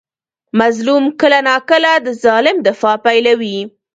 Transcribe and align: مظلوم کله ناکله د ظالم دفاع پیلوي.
مظلوم 0.59 1.03
کله 1.19 1.39
ناکله 1.47 1.93
د 2.05 2.07
ظالم 2.23 2.57
دفاع 2.67 2.97
پیلوي. 3.05 3.57